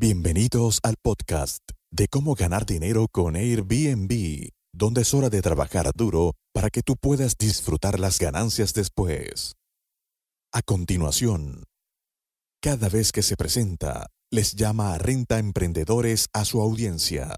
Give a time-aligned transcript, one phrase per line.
[0.00, 1.58] Bienvenidos al podcast
[1.90, 6.94] de cómo ganar dinero con Airbnb, donde es hora de trabajar duro para que tú
[6.94, 9.56] puedas disfrutar las ganancias después.
[10.52, 11.64] A continuación,
[12.62, 17.34] cada vez que se presenta, les llama a Renta Emprendedores a su audiencia.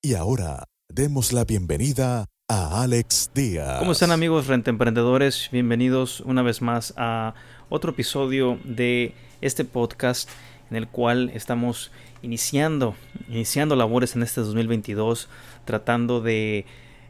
[0.00, 3.80] Y ahora, demos la bienvenida a Alex Díaz.
[3.80, 5.48] ¿Cómo están amigos Renta Emprendedores?
[5.50, 7.34] Bienvenidos una vez más a
[7.70, 10.30] otro episodio de este podcast
[10.70, 11.92] en el cual estamos
[12.22, 12.94] iniciando,
[13.28, 15.28] iniciando labores en este 2022,
[15.64, 16.66] tratando de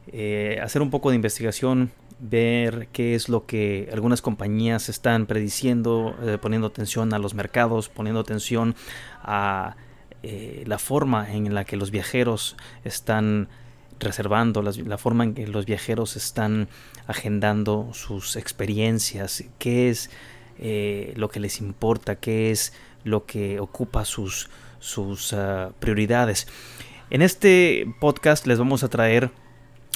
[0.08, 6.16] eh, hacer un poco de investigación, ver qué es lo que algunas compañías están prediciendo,
[6.22, 8.74] eh, poniendo atención a los mercados, poniendo atención
[9.22, 9.76] a
[10.22, 13.48] eh, la forma en la que los viajeros están
[13.98, 16.68] reservando, la forma en que los viajeros están
[17.06, 20.10] agendando sus experiencias, qué es
[20.58, 22.74] lo que les importa, qué es
[23.06, 26.46] lo que ocupa sus, sus ah, prioridades.
[27.08, 29.30] En este podcast les vamos a traer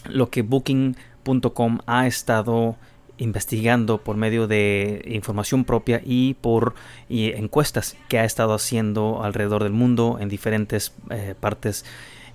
[0.09, 2.77] lo que booking.com ha estado
[3.19, 6.75] investigando por medio de información propia y por
[7.09, 11.85] encuestas que ha estado haciendo alrededor del mundo en diferentes eh, partes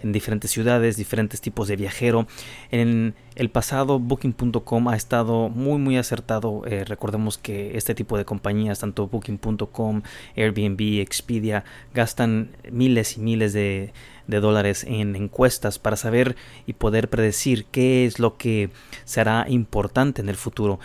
[0.05, 2.27] en diferentes ciudades, diferentes tipos de viajero.
[2.71, 6.61] En el pasado Booking.com ha estado muy muy acertado.
[6.67, 10.03] Eh, recordemos que este tipo de compañías, tanto Booking.com,
[10.37, 13.93] Airbnb, Expedia, gastan miles y miles de,
[14.27, 16.35] de dólares en encuestas para saber
[16.67, 18.69] y poder predecir qué es lo que
[19.05, 20.79] será importante en el futuro.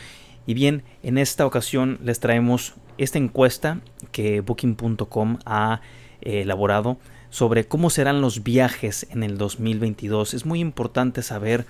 [0.46, 3.80] Y bien, en esta ocasión les traemos esta encuesta
[4.12, 5.82] que Booking.com ha
[6.22, 6.98] eh, elaborado
[7.30, 10.34] sobre cómo serán los viajes en el 2022.
[10.34, 11.66] Es muy importante saber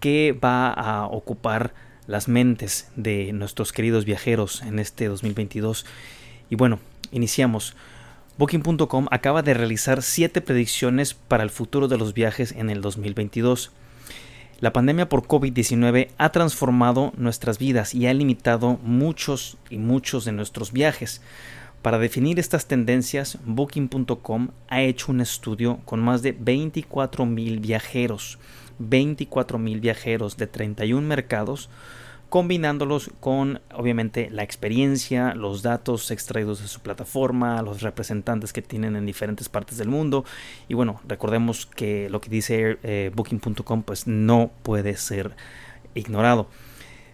[0.00, 1.72] qué va a ocupar
[2.06, 5.86] las mentes de nuestros queridos viajeros en este 2022.
[6.50, 6.80] Y bueno,
[7.12, 7.74] iniciamos.
[8.38, 13.70] Booking.com acaba de realizar siete predicciones para el futuro de los viajes en el 2022.
[14.60, 20.32] La pandemia por COVID-19 ha transformado nuestras vidas y ha limitado muchos y muchos de
[20.32, 21.20] nuestros viajes.
[21.82, 28.38] Para definir estas tendencias, Booking.com ha hecho un estudio con más de 24.000 viajeros,
[28.80, 31.70] 24.000 viajeros de 31 mercados,
[32.28, 38.94] combinándolos con obviamente la experiencia, los datos extraídos de su plataforma, los representantes que tienen
[38.94, 40.24] en diferentes partes del mundo
[40.68, 45.34] y bueno, recordemos que lo que dice eh, Booking.com pues no puede ser
[45.94, 46.46] ignorado.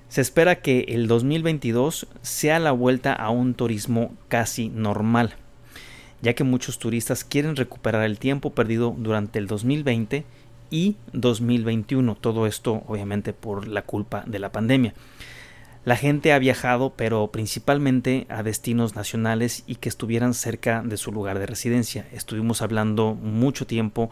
[0.08, 5.34] Se espera que el 2022 sea la vuelta a un turismo casi normal,
[6.22, 10.24] ya que muchos turistas quieren recuperar el tiempo perdido durante el 2020
[10.70, 14.94] y 2021, todo esto obviamente por la culpa de la pandemia.
[15.84, 21.12] La gente ha viajado, pero principalmente a destinos nacionales y que estuvieran cerca de su
[21.12, 22.06] lugar de residencia.
[22.12, 24.10] Estuvimos hablando mucho tiempo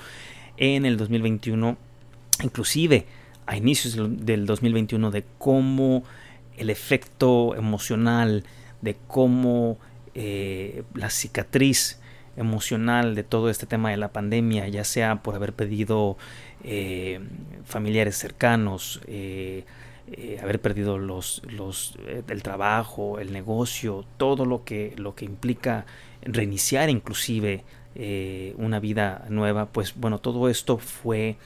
[0.59, 1.77] en el 2021,
[2.43, 3.07] inclusive
[3.47, 6.03] a inicios del 2021 de cómo
[6.57, 8.45] el efecto emocional,
[8.83, 9.79] de cómo
[10.15, 12.01] eh, la cicatriz
[12.37, 16.19] emocional de todo este tema de la pandemia, ya sea por haber pedido
[16.65, 17.21] eh,
[17.65, 19.65] familiares cercanos, eh,
[20.43, 21.97] haber perdido los, los,
[22.29, 25.87] el trabajo, el negocio, todo lo que, lo que implica
[26.23, 27.65] reiniciar inclusive
[28.59, 31.37] una vida nueva, pues bueno, todo esto fue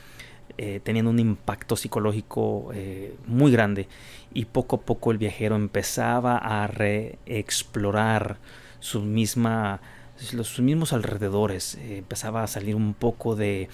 [0.58, 3.88] eh, teniendo un impacto psicológico eh, muy grande.
[4.32, 8.38] Y poco a poco el viajero empezaba a reexplorar
[8.78, 9.80] su misma,
[10.16, 13.68] sus mismos alrededores, eh, empezaba a salir un poco de,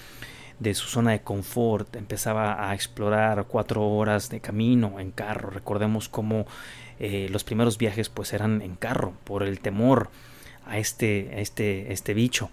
[0.59, 5.49] de su zona de confort, empezaba a explorar cuatro horas de camino en carro.
[5.49, 6.45] Recordemos cómo
[6.99, 10.09] los primeros viajes pues eran en carro por el temor
[10.67, 12.49] a este, este, este bicho.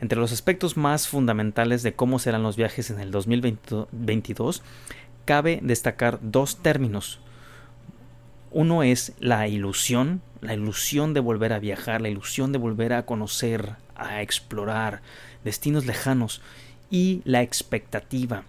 [0.00, 4.62] Entre los aspectos más fundamentales de cómo serán los viajes en el 2022,
[5.26, 7.20] cabe destacar dos términos.
[8.50, 13.04] Uno es la ilusión, la ilusión de volver a viajar, la ilusión de volver a
[13.04, 15.02] conocer, a explorar
[15.44, 16.40] destinos lejanos
[16.90, 18.44] y la expectativa.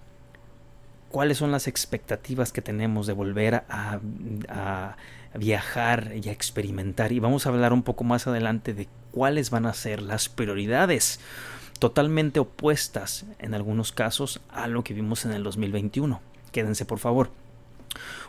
[1.10, 4.00] ¿Cuáles son las expectativas que tenemos de volver a,
[4.48, 4.96] a
[5.38, 7.12] viajar y a experimentar?
[7.12, 11.20] Y vamos a hablar un poco más adelante de cuáles van a ser las prioridades
[11.80, 16.22] totalmente opuestas en algunos casos a lo que vimos en el 2021.
[16.52, 17.32] Quédense por favor.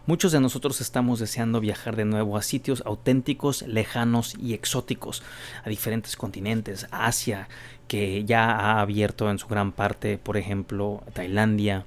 [0.06, 5.22] Muchos de nosotros estamos deseando viajar de nuevo a sitios auténticos, lejanos y exóticos,
[5.64, 7.48] a diferentes continentes, Asia,
[7.86, 11.86] que ya ha abierto en su gran parte, por ejemplo, Tailandia,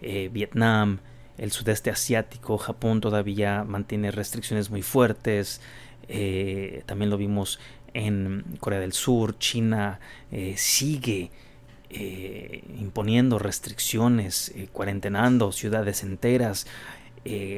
[0.00, 1.00] eh, Vietnam,
[1.36, 5.60] el sudeste asiático, Japón todavía mantiene restricciones muy fuertes,
[6.08, 7.58] eh, también lo vimos
[7.94, 10.00] en Corea del Sur, China
[10.30, 11.30] eh, sigue
[11.90, 16.66] eh, imponiendo restricciones, cuarentenando ciudades enteras,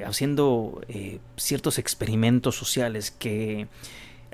[0.05, 0.83] haciendo
[1.37, 3.67] ciertos experimentos sociales que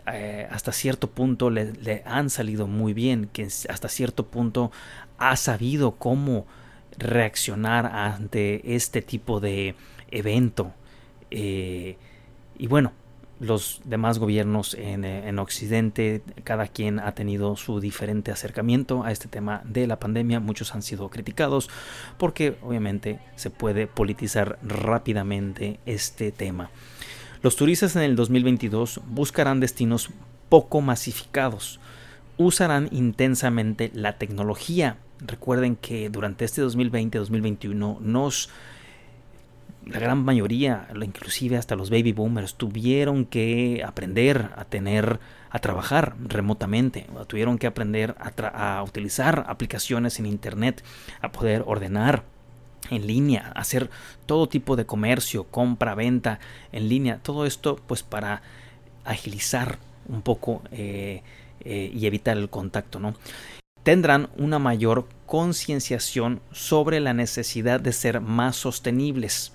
[0.05, 4.73] hasta cierto punto le, han salido muy bien, que hasta cierto punto
[5.19, 6.47] ha sabido cómo
[6.99, 9.77] reaccionar ante este tipo de
[10.11, 10.73] evento.
[11.31, 12.93] y bueno,
[13.41, 19.29] los demás gobiernos en, en, Occidente, cada quien ha tenido su diferente acercamiento a este
[19.29, 20.41] tema de la pandemia.
[20.41, 21.71] Muchos han sido criticados
[22.19, 26.71] porque obviamente se puede politizar rápidamente este tema.
[27.43, 30.11] Los turistas en el 2022 buscarán destinos
[30.51, 31.81] poco masificados,
[32.37, 34.99] usarán intensamente la tecnología.
[35.27, 38.51] Recuerden que durante este 2020-2021 nos
[39.91, 45.21] la gran mayoría, inclusive hasta los baby boomers, tuvieron que aprender a tener,
[45.51, 50.85] a trabajar remotamente, tuvieron que aprender a, a utilizar aplicaciones en Internet,
[51.21, 52.25] a poder ordenar
[52.91, 53.91] en línea, hacer
[54.27, 56.41] todo tipo de comercio, compra, venta
[56.73, 58.43] en línea, todo esto pues para
[59.05, 59.79] agilizar
[60.09, 61.23] un poco eh,
[61.61, 63.15] eh, y evitar el contacto, ¿no?
[63.83, 69.53] Tendrán una mayor concienciación sobre la necesidad de ser más sostenibles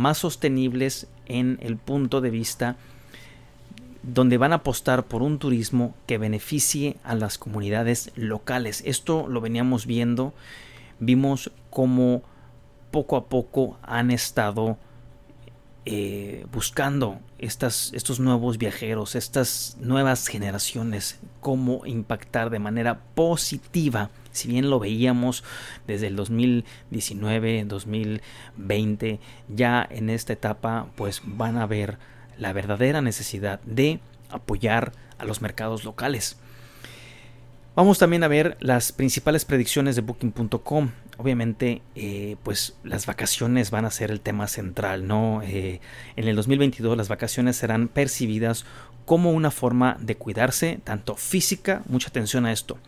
[0.00, 2.76] más sostenibles en el punto de vista
[4.02, 8.82] donde van a apostar por un turismo que beneficie a las comunidades locales.
[8.86, 10.32] Esto lo veníamos viendo,
[10.98, 12.22] vimos cómo
[12.90, 14.78] poco a poco han estado
[15.84, 24.10] eh, buscando estos nuevos viajeros, estas nuevas generaciones, cómo impactar de manera positiva.
[24.32, 25.44] Si bien lo veíamos
[25.86, 31.98] desde el 2019, 2020, ya en esta etapa pues van a ver
[32.38, 34.00] la verdadera necesidad de
[34.30, 36.36] apoyar a los mercados locales.
[37.76, 40.90] Vamos también a ver las principales predicciones de Booking.com.
[41.18, 45.42] Obviamente, eh, pues las vacaciones van a ser el tema central, ¿no?
[45.42, 45.80] Eh,
[46.16, 48.64] en el 2022 las vacaciones serán percibidas
[49.04, 52.78] como una forma de cuidarse, tanto física, mucha atención a esto,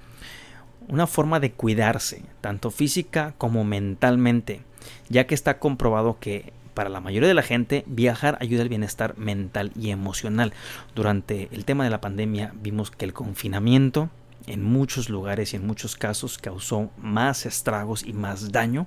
[0.88, 4.62] una forma de cuidarse, tanto física como mentalmente,
[5.08, 9.16] ya que está comprobado que para la mayoría de la gente viajar ayuda al bienestar
[9.18, 10.52] mental y emocional.
[10.94, 14.10] Durante el tema de la pandemia vimos que el confinamiento
[14.46, 18.86] en muchos lugares y en muchos casos causó más estragos y más daño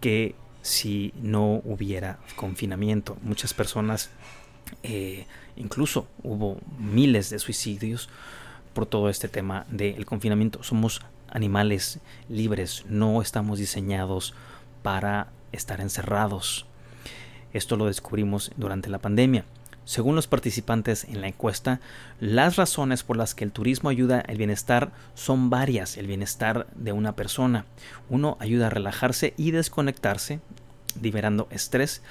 [0.00, 3.16] que si no hubiera confinamiento.
[3.22, 4.10] Muchas personas,
[4.82, 5.26] eh,
[5.56, 8.08] incluso hubo miles de suicidios
[8.72, 10.62] por todo este tema del confinamiento.
[10.62, 14.34] Somos animales libres, no estamos diseñados
[14.82, 16.66] para estar encerrados.
[17.52, 19.44] Esto lo descubrimos durante la pandemia.
[19.84, 21.80] Según los participantes en la encuesta,
[22.20, 26.92] las razones por las que el turismo ayuda al bienestar son varias, el bienestar de
[26.92, 27.64] una persona.
[28.08, 30.38] Uno ayuda a relajarse y desconectarse,
[31.02, 32.02] liberando estrés,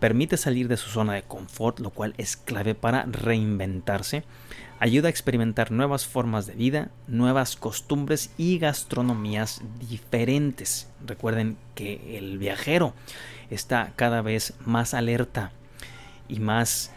[0.00, 4.24] permite salir de su zona de confort, lo cual es clave para reinventarse,
[4.78, 10.88] ayuda a experimentar nuevas formas de vida, nuevas costumbres y gastronomías diferentes.
[11.04, 12.94] Recuerden que el viajero
[13.50, 15.52] está cada vez más alerta
[16.28, 16.92] y más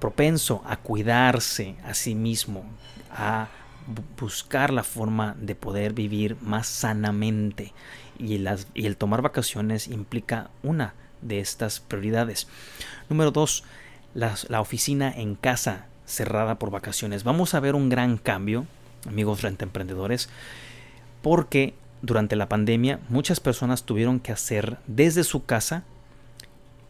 [0.00, 2.64] propenso a cuidarse a sí mismo,
[3.10, 3.48] a
[4.20, 7.72] buscar la forma de poder vivir más sanamente.
[8.18, 12.48] Y, el tomar vacaciones implica una de estas prioridades.
[13.08, 13.64] Número dos,
[14.14, 17.24] la oficina en casa cerrada por vacaciones.
[17.24, 18.66] Vamos a ver un gran cambio,
[19.06, 20.28] amigos renta emprendedores,
[21.22, 25.82] porque durante la pandemia muchas personas tuvieron que hacer desde su casa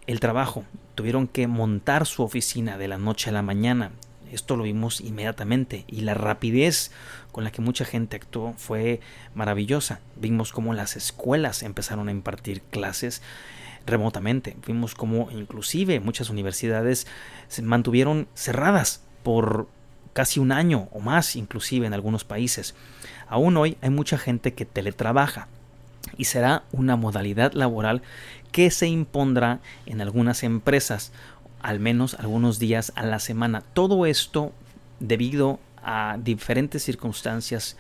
[0.06, 0.64] el trabajo,
[0.94, 3.90] tuvieron que montar su oficina de la noche a la mañana.
[4.30, 6.90] Esto lo vimos inmediatamente y la rapidez
[7.32, 9.00] con la que mucha gente actuó fue
[9.34, 10.00] maravillosa.
[10.16, 13.22] Vimos cómo las escuelas empezaron a impartir clases
[13.86, 14.56] remotamente.
[14.66, 17.06] Vimos cómo inclusive muchas universidades
[17.48, 19.68] se mantuvieron cerradas por
[20.12, 22.74] casi un año o más, inclusive en algunos países.
[23.28, 25.48] Aún hoy hay mucha gente que teletrabaja
[26.16, 28.02] y será una modalidad laboral
[28.52, 31.12] que se impondrá en algunas empresas,
[31.60, 33.60] al menos algunos días a la semana.
[33.60, 34.52] Todo esto
[35.00, 37.76] debido a diferentes circunstancias,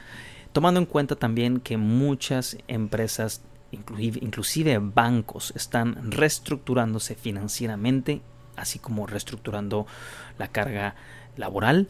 [0.52, 3.40] tomando en cuenta también que muchas empresas,
[3.72, 8.20] inclusive bancos, están reestructurándose financieramente,
[8.56, 9.86] así como reestructurando
[10.38, 10.94] la carga
[11.36, 11.88] laboral,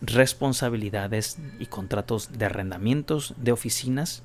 [0.00, 4.22] responsabilidades y contratos de arrendamientos de oficinas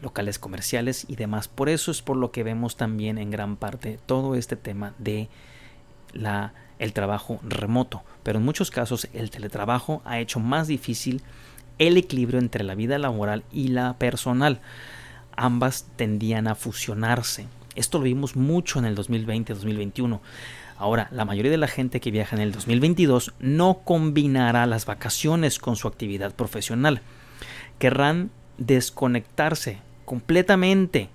[0.00, 1.48] locales comerciales y demás.
[1.48, 5.28] Por eso es por lo que vemos también en gran parte todo este tema de
[6.12, 11.22] la, el trabajo remoto, pero en muchos casos el teletrabajo ha hecho más difícil
[11.78, 14.60] el equilibrio entre la vida laboral y la personal.
[15.40, 17.46] Ambas tendían a fusionarse.
[17.76, 20.18] Esto lo vimos mucho en el 2020-2021.
[20.76, 25.60] Ahora, la mayoría de la gente que viaja en el 2022 no combinará las vacaciones
[25.60, 27.02] con su actividad profesional.
[27.78, 31.08] Querrán desconectarse completamente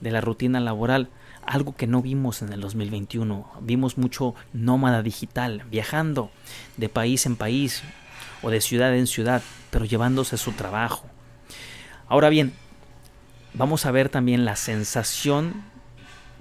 [0.00, 1.08] de la rutina laboral,
[1.46, 3.48] algo que no vimos en el 2021.
[3.60, 6.32] Vimos mucho nómada digital, viajando
[6.78, 7.84] de país en país
[8.42, 11.06] o de ciudad en ciudad, pero llevándose su trabajo.
[12.08, 12.54] Ahora bien,
[13.58, 15.62] vamos a ver también la sensación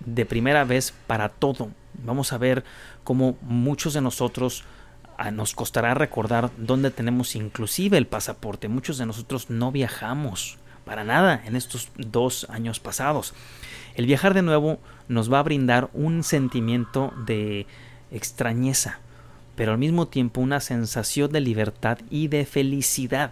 [0.05, 1.71] de primera vez para todo.
[1.95, 2.63] Vamos a ver
[3.03, 4.63] cómo muchos de nosotros
[5.17, 8.67] ah, nos costará recordar dónde tenemos inclusive el pasaporte.
[8.67, 13.33] Muchos de nosotros no viajamos para nada en estos dos años pasados.
[13.95, 17.65] El viajar de nuevo nos va a brindar un sentimiento de
[18.11, 18.99] extrañeza,
[19.55, 23.31] pero al mismo tiempo una sensación de libertad y de felicidad,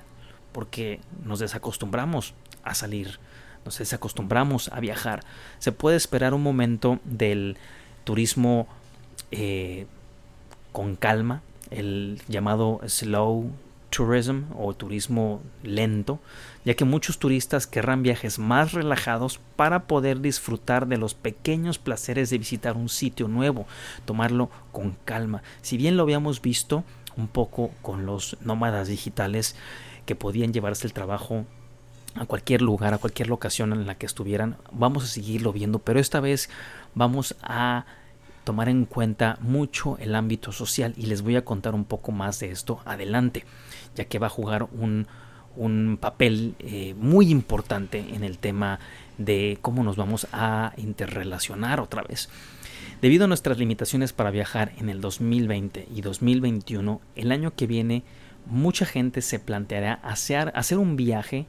[0.51, 3.19] porque nos desacostumbramos a salir
[3.65, 5.23] nos desacostumbramos a viajar.
[5.59, 7.57] Se puede esperar un momento del
[8.03, 8.67] turismo
[9.31, 9.87] eh,
[10.71, 11.41] con calma,
[11.71, 13.51] el llamado slow
[13.89, 16.19] tourism o turismo lento,
[16.65, 22.29] ya que muchos turistas querrán viajes más relajados para poder disfrutar de los pequeños placeres
[22.29, 23.65] de visitar un sitio nuevo,
[24.05, 25.43] tomarlo con calma.
[25.61, 26.83] Si bien lo habíamos visto
[27.15, 29.55] un poco con los nómadas digitales
[30.05, 31.45] que podían llevarse el trabajo
[32.15, 35.99] a cualquier lugar, a cualquier locación en la que estuvieran, vamos a seguirlo viendo, pero
[35.99, 36.49] esta vez
[36.93, 37.85] vamos a
[38.45, 42.39] tomar en cuenta mucho el ámbito social y les voy a contar un poco más
[42.39, 43.43] de esto adelante,
[43.95, 45.07] ya que va a jugar un,
[45.55, 48.79] un papel eh, muy importante en el tema
[49.17, 52.29] de cómo nos vamos a interrelacionar otra vez.
[53.01, 58.03] Debido a nuestras limitaciones para viajar en el 2020 y 2021, el año que viene
[58.45, 61.47] mucha gente se planteará hacer, hacer un viaje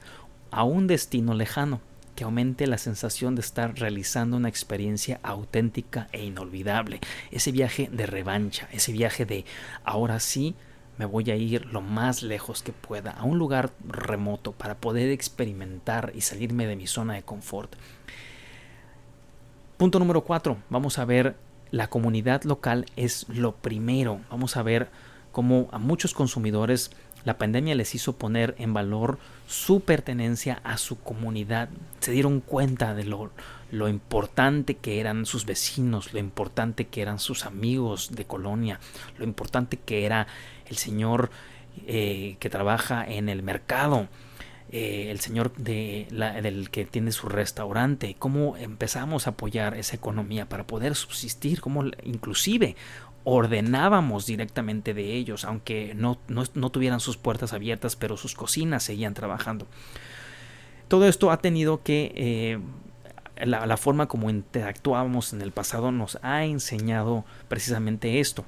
[0.50, 1.80] a un destino lejano
[2.14, 7.00] que aumente la sensación de estar realizando una experiencia auténtica e inolvidable,
[7.30, 9.44] ese viaje de revancha, ese viaje de
[9.84, 10.54] ahora sí
[10.98, 15.10] me voy a ir lo más lejos que pueda, a un lugar remoto para poder
[15.10, 17.76] experimentar y salirme de mi zona de confort.
[19.76, 20.56] Punto número 4.
[20.70, 21.36] Vamos a ver
[21.70, 24.20] la comunidad local es lo primero.
[24.30, 24.88] Vamos a ver
[25.32, 26.90] cómo a muchos consumidores
[27.26, 29.18] la pandemia les hizo poner en valor
[29.48, 31.68] su pertenencia a su comunidad.
[31.98, 33.32] Se dieron cuenta de lo,
[33.88, 38.78] importante que eran sus vecinos, lo importante que eran sus amigos de colonia,
[39.18, 40.28] lo importante que era
[40.66, 41.30] el señor
[41.88, 44.06] eh, que trabaja en el mercado,
[44.70, 46.06] eh, el señor de
[46.42, 51.86] del que tiene su restaurante, cómo empezamos a apoyar esa economía para poder subsistir, cómo
[52.04, 52.76] inclusive
[53.28, 59.14] ordenábamos directamente de ellos, aunque no, no, tuvieran sus puertas abiertas, pero sus cocinas seguían
[59.14, 59.66] trabajando.
[60.86, 62.12] Todo esto ha tenido que...
[62.14, 62.60] Eh,
[63.44, 68.44] la, la, forma como interactuábamos en el pasado nos ha enseñado precisamente esto.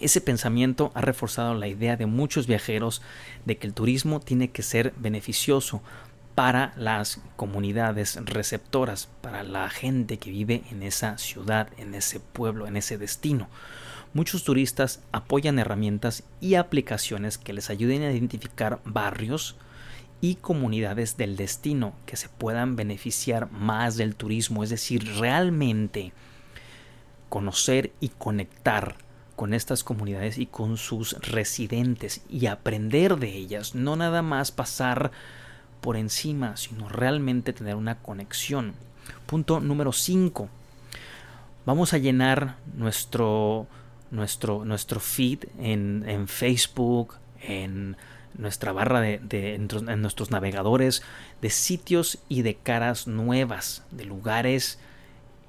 [0.00, 3.02] Ese pensamiento ha reforzado la idea de muchos viajeros
[3.44, 5.82] de que el turismo tiene que ser beneficioso
[6.36, 12.68] para las comunidades receptoras, para la gente que vive en esa ciudad, en ese pueblo,
[12.68, 13.48] en ese destino.
[14.14, 19.56] Muchos turistas apoyan herramientas y aplicaciones que les ayuden a identificar barrios
[20.20, 26.12] y comunidades del destino que se puedan beneficiar más del turismo, es decir, realmente
[27.28, 28.96] conocer y conectar
[29.34, 35.10] con estas comunidades y con sus residentes y aprender de ellas, no nada más pasar
[35.80, 38.74] por encima, sino realmente tener una conexión.
[39.26, 40.48] Punto número 5.
[41.66, 43.66] Vamos a llenar nuestro
[44.14, 47.96] nuestro, nuestro feed en, en Facebook, en
[48.36, 49.68] nuestra barra de, en,
[50.02, 51.02] nuestros navegadores
[51.40, 54.78] de sitios y de caras nuevas, de lugares.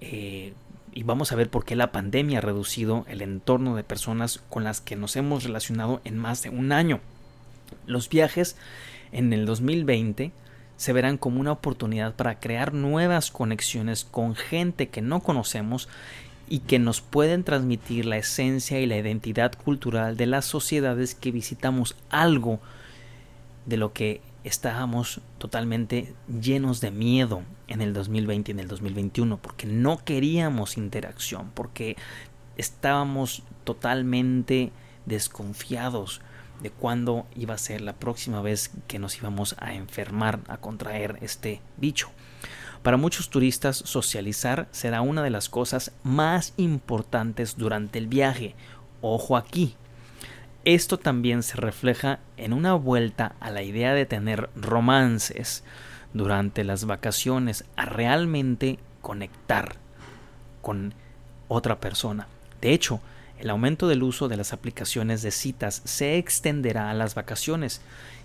[0.02, 0.54] Eh,
[0.94, 4.64] y vamos a ver por qué la pandemia ha reducido el entorno de personas con
[4.64, 7.02] las que nos hemos relacionado en más de un año.
[7.86, 8.56] Los viajes
[9.12, 10.32] en el 2020
[10.78, 15.90] se verán como una oportunidad para crear nuevas conexiones con gente que no conocemos
[16.48, 21.32] y que nos pueden transmitir la esencia y la identidad cultural de las sociedades que
[21.32, 22.60] visitamos algo
[23.66, 29.38] de lo que estábamos totalmente llenos de miedo en el 2020 y en el 2021
[29.38, 31.98] porque no queríamos interacción porque
[32.56, 34.72] estábamos totalmente
[35.08, 36.22] desconfiados
[36.62, 41.18] de cuándo iba a ser la próxima vez que nos íbamos a enfermar a contraer
[41.22, 42.12] este bicho
[42.86, 48.54] Para muchos turistas, socializar será una de las cosas más importantes durante el viaje.
[49.02, 49.76] Ojo aquí.
[50.66, 55.64] Esto también se refleja en una vuelta a la idea de tener romances
[56.14, 59.78] durante las vacaciones, a realmente conectar
[60.62, 60.94] con
[61.48, 62.28] otra persona.
[62.62, 63.00] De hecho,
[63.40, 67.82] el aumento del uso de las aplicaciones de citas se extenderá a las vacaciones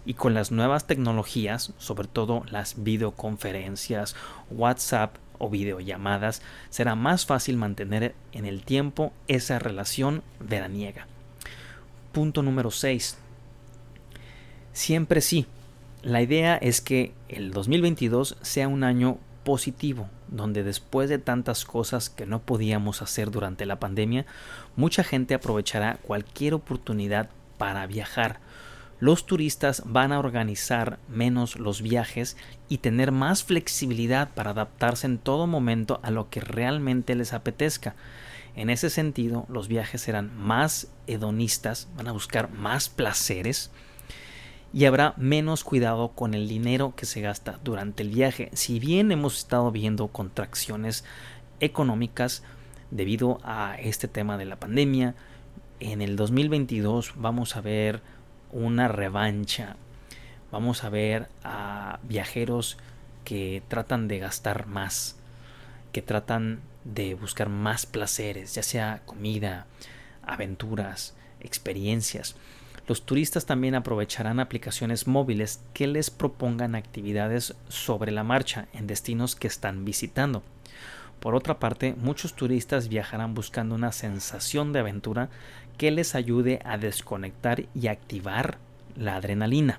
[0.07, 4.15] y con las nuevas tecnologías, sobre todo las videoconferencias,
[4.51, 11.07] WhatsApp o videollamadas, será más fácil mantener en el tiempo esa relación veraniega.
[12.13, 13.19] Punto número 6.
[14.73, 15.47] Siempre sí.
[16.03, 22.09] La idea es que el 2022 sea un año positivo, donde después de tantas cosas
[22.09, 24.27] que no podíamos hacer durante la pandemia,
[24.77, 28.41] mucha gente aprovechará cualquier oportunidad para viajar.
[29.01, 32.37] Los turistas van a organizar menos los viajes
[32.69, 37.95] y tener más flexibilidad para adaptarse en todo momento a lo que realmente les apetezca.
[38.57, 43.71] En ese sentido, los viajes serán más hedonistas, van a buscar más placeres,
[44.73, 48.51] y habrá menos cuidado con el dinero que se gasta durante el viaje.
[48.53, 51.05] Si bien hemos estado viendo contracciones
[51.59, 52.43] económicas
[52.91, 55.15] debido a este tema de la pandemia,
[55.81, 58.03] en el 2022 vamos a ver
[58.53, 59.77] una revancha.
[60.53, 62.77] Vamos a ver a viajeros
[63.25, 65.17] que tratan de gastar más,
[65.93, 69.67] que tratan de buscar más placeres, ya sea comida,
[70.23, 72.37] aventuras, experiencias.
[72.91, 79.37] Los turistas también aprovecharán aplicaciones móviles que les propongan actividades sobre la marcha en destinos
[79.37, 80.43] que están visitando.
[81.21, 85.29] Por otra parte, muchos turistas viajarán buscando una sensación de aventura
[85.79, 88.59] que les ayude a desconectar y activar
[88.97, 89.79] la adrenalina.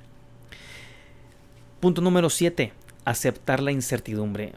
[1.81, 2.71] Punto número 7.
[3.03, 4.53] Aceptar la incertidumbre.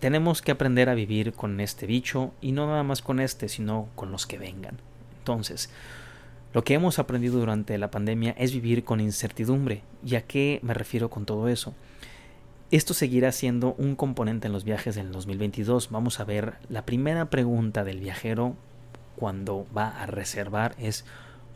[0.00, 3.88] Tenemos que aprender a vivir con este bicho y no nada más con este, sino
[3.94, 4.76] con los que vengan.
[5.20, 5.70] Entonces,
[6.54, 9.82] lo que hemos aprendido durante la pandemia es vivir con incertidumbre.
[10.04, 11.74] ¿Y a qué me refiero con todo eso?
[12.70, 15.90] Esto seguirá siendo un componente en los viajes del 2022.
[15.90, 18.54] Vamos a ver, la primera pregunta del viajero
[19.16, 21.04] cuando va a reservar es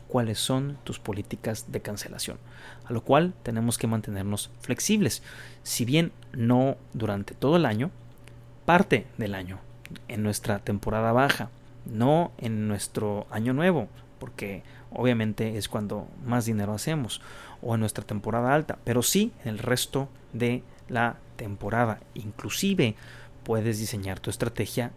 [0.09, 2.37] cuáles son tus políticas de cancelación.
[2.83, 5.23] A lo cual tenemos que mantenernos flexibles.
[5.63, 7.89] Si bien no durante todo el año,
[8.65, 9.59] parte del año,
[10.09, 11.49] en nuestra temporada baja,
[11.85, 13.87] no en nuestro año nuevo,
[14.19, 17.21] porque obviamente es cuando más dinero hacemos
[17.61, 21.99] o en nuestra temporada alta, pero sí en el resto de la temporada.
[22.13, 22.95] Inclusive
[23.43, 24.91] puedes diseñar tu estrategia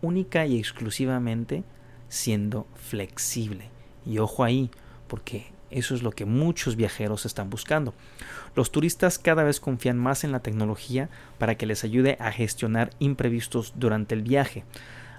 [0.00, 1.64] única y exclusivamente
[2.08, 3.68] siendo flexible.
[4.06, 4.70] Y ojo ahí,
[5.06, 7.92] porque eso es lo que muchos viajeros están buscando.
[8.54, 12.90] Los turistas cada vez confían más en la tecnología para que les ayude a gestionar
[12.98, 14.64] imprevistos durante el viaje.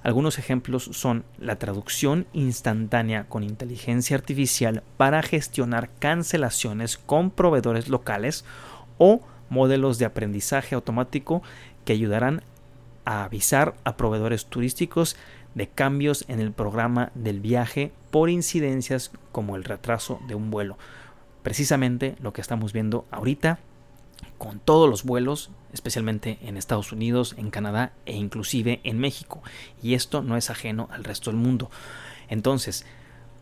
[0.01, 8.45] Algunos ejemplos son la traducción instantánea con inteligencia artificial para gestionar cancelaciones con proveedores locales
[8.97, 11.41] o modelos de aprendizaje automático
[11.83, 12.43] que ayudarán
[13.03, 15.17] a avisar a proveedores turísticos
[15.55, 20.77] de cambios en el programa del viaje por incidencias como el retraso de un vuelo.
[21.43, 23.59] Precisamente lo que estamos viendo ahorita
[24.37, 29.41] con todos los vuelos, especialmente en Estados Unidos, en Canadá e inclusive en México.
[29.83, 31.69] Y esto no es ajeno al resto del mundo.
[32.29, 32.85] Entonces,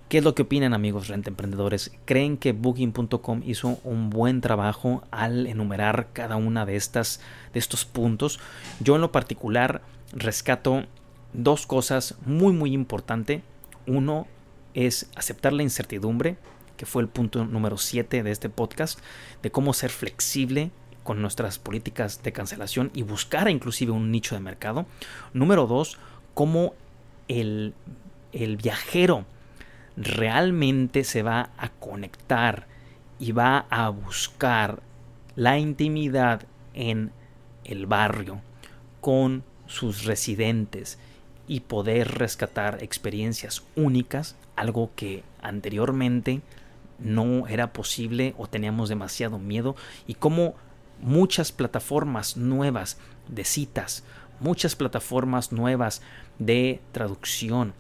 [0.10, 1.92] ¿qué es lo que opinan amigos renta emprendedores?
[2.06, 7.22] ¿Creen que booking.com hizo un buen trabajo al enumerar cada una de estas
[7.54, 8.40] de estos puntos?
[8.80, 9.82] Yo en lo particular
[10.14, 10.86] rescato
[11.34, 13.42] dos cosas muy muy importantes.
[13.86, 14.28] Uno
[14.74, 16.38] es aceptar la incertidumbre,
[16.78, 19.00] que fue el punto número 7 de este podcast,
[19.44, 20.72] de cómo ser flexible
[21.04, 24.86] con nuestras políticas de cancelación y buscar inclusive un nicho de mercado.
[25.34, 25.98] Número 2,
[26.34, 26.74] cómo
[27.28, 27.74] el,
[28.32, 29.26] el viajero
[29.96, 32.68] realmente se va a conectar
[33.20, 34.82] y va a buscar
[35.36, 37.12] la intimidad en
[37.64, 38.42] el barrio
[39.02, 41.00] con sus residentes
[41.48, 46.42] y poder rescatar experiencias únicas, algo que anteriormente
[47.00, 49.76] no era posible o teníamos demasiado miedo.
[50.08, 50.56] Y cómo
[51.00, 54.04] muchas plataformas nuevas de citas,
[54.40, 56.02] muchas plataformas nuevas
[56.40, 57.74] de traducción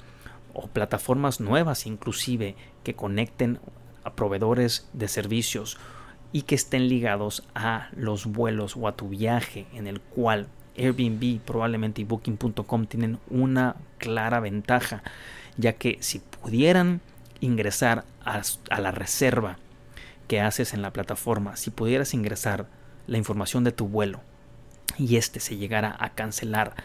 [0.54, 3.60] o plataformas nuevas inclusive que conecten
[4.04, 5.78] a proveedores de servicios
[6.32, 11.40] y que estén ligados a los vuelos o a tu viaje en el cual Airbnb
[11.42, 15.04] probablemente y booking.com tienen una clara ventaja
[15.58, 17.02] ya que si pudieran
[17.40, 18.42] ingresar a,
[18.80, 19.58] la reserva
[20.28, 22.68] que haces en la plataforma, si pudieras ingresar
[23.08, 24.22] la información de tu vuelo
[24.98, 26.76] y este se llegara a cancelar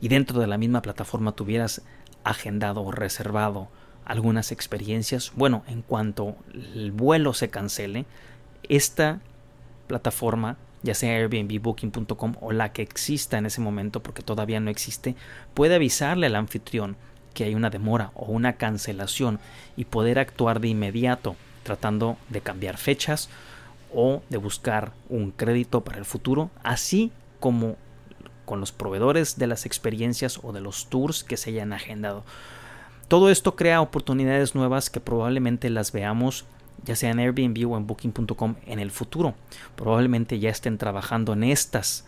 [0.00, 1.82] y dentro de la misma plataforma tuvieras
[2.24, 3.68] agendado o reservado
[4.04, 8.06] algunas experiencias, bueno, en cuanto el vuelo se cancele,
[8.62, 9.20] esta
[9.86, 14.70] plataforma, ya sea Airbnb, Booking.com o la que exista en ese momento, porque todavía no
[14.70, 15.14] existe,
[15.52, 16.96] puede avisarle al anfitrión
[17.38, 19.38] que hay una demora o una cancelación
[19.76, 23.28] y poder actuar de inmediato tratando de cambiar fechas
[23.94, 27.76] o de buscar un crédito para el futuro, así como
[28.44, 32.24] con los proveedores de las experiencias o de los tours que se hayan agendado.
[33.06, 36.44] Todo esto crea oportunidades nuevas que probablemente las veamos
[36.84, 39.36] ya sea en Airbnb o en Booking.com en el futuro.
[39.76, 42.04] Probablemente ya estén trabajando en estas